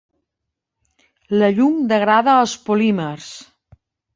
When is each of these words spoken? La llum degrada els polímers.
La 1.41 1.51
llum 1.59 1.77
degrada 1.93 2.35
els 2.45 2.59
polímers. 2.71 3.33